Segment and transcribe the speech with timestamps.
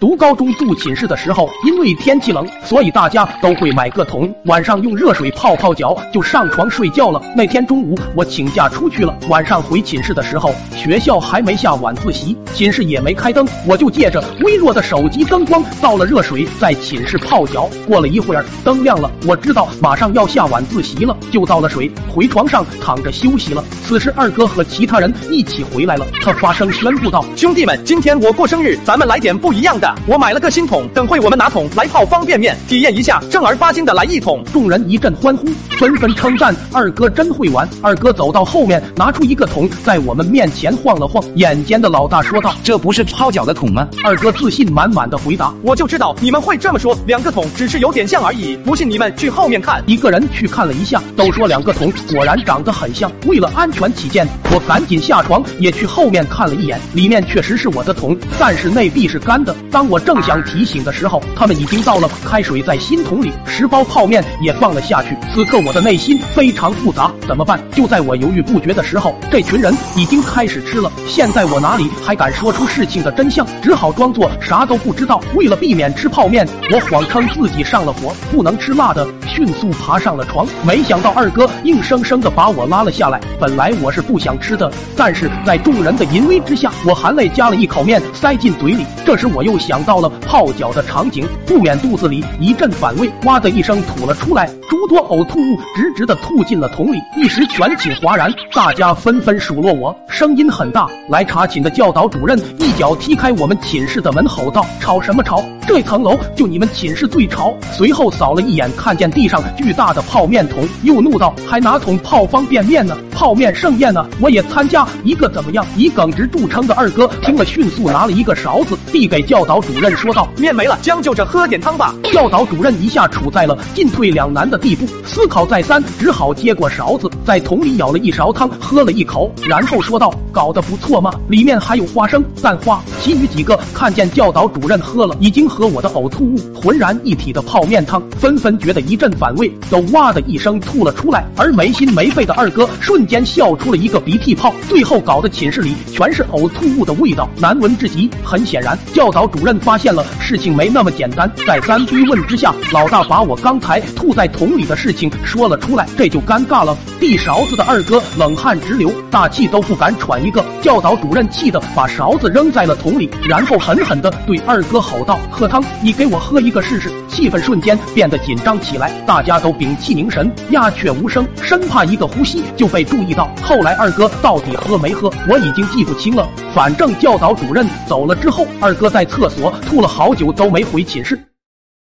[0.00, 7.22] 读高中住寝室的时候，因为天气冷，所以大家都会买个桶，晚上用热水泡泡脚就上床睡觉了。
[7.36, 17.68] 那天中午我请假出去了，晚上回寝室的时候，学校还没下晚自习，寝室也没开灯，我就借着微弱的手机灯光倒了热水在寝室泡脚。
[17.86, 23.62] 过了一会儿，灯亮了，我知道马上要下晚自习了，就倒了水回床上躺着休息了。
[23.84, 34.42] 此时二哥和其他人一起回来了，他发声宣布道：“兄弟们，今天我过生日，咱们来点不一样的。”我买了个新桶，等会我们拿桶来泡方便面，体验一下正儿八经的来一桶。
[34.52, 35.46] 众人一阵欢呼，
[35.78, 37.68] 纷纷称赞二哥真会玩。
[37.82, 41.22] 二哥走到后面，拿出一个桶，在我们面前晃了晃。
[41.36, 48.56] 眼尖的老大说道：“这不是泡脚的桶吗？”二哥自信满满的回答：“我就知道你们会这么说，两个桶只是有点像而已。
[48.58, 53.10] 不信你们去后面看。”一个人去看了一下，都说两个桶果然长得很像。
[53.26, 59.54] 为了安全起见，我赶紧下床也去后面看了一眼，里面确实是我的桶，但是内壁是干的。
[59.70, 65.16] 当当我正想提醒的时候，他们已经倒了开水在新桶里，十包泡面也放了下去。
[65.32, 67.58] 此刻我的内心非常复杂，怎么办？
[67.72, 70.92] 就在我犹豫不决的时候，这群人已经开始吃了。
[71.08, 73.46] 现在我哪里还敢说出事情的真相？
[73.62, 75.18] 只好装作啥都不知道。
[75.34, 80.46] 为了避免吃泡面，我谎称自己上了火，不能吃辣的，迅速爬上了床。
[80.62, 83.18] 没想到二哥硬生生的把我拉了下来。
[83.40, 88.84] 本来我是不想吃的，但是在众人的淫威之下，我含泪夹了一口面塞进嘴里。
[89.06, 100.88] 这时我又想想到了泡脚的场景，不免肚子里一阵反胃，哇的一声吐了出来，诸多呕吐物直直的吐进了桶里，一时全寝哗然，大家纷纷数落我，声音很大。
[101.08, 105.40] 来查寝的教导主任一脚踢开我们寝室的门，吼道：“吵什么吵？
[105.68, 112.96] 这层楼就你们寝室最吵。”随后扫了一眼，看见地上巨大的泡面桶，又怒道：“还拿桶泡方便面呢？
[113.12, 114.06] 泡面盛宴呢？
[114.20, 141.24] 我也参加一个怎么样？”以耿直著称的二哥听了，迅速拿了一个勺子递给教导主任，说道：“面没了，将就着喝点汤吧。”教导主任一下处在了进退两难的地步，思考再三，只好接过勺子，在桶里舀了一勺汤，喝了一口，然后说道：“搞得不错嘛，里面还有花生、蛋花。”其余几个看见教导主任喝了已经和我的呕吐物浑然一体的泡面汤，纷纷觉得一阵反胃，都哇的一声吐了出来。
[141.36, 148.08] 而没心没肺的二哥瞬间笑出了一个鼻涕泡，最后搞得寝室里全是呕吐物的味道，难闻至极。
[148.22, 156.78] 很显然，教导主任发现了事情没那么简单，在三追问之下，老大把我刚才吐在桶里的事情说了出来，这就尴尬了。
[157.00, 160.44] 递勺子的二哥冷汗直流，大气都不敢喘一个。
[160.62, 173.30] 教导主任气得把勺子扔在了桶里，然后狠狠地对二哥吼道：“喝汤，你给我喝一个试试！”气氛瞬间变得紧张起来，大家都屏气凝神，鸦雀无声，生怕一个呼吸就被注意到。
[173.42, 176.28] 后来二哥到底喝没喝，我已经记不清了。
[176.52, 181.18] 反正教导主任走了之后，二哥在厕所吐了好久都没回寝室。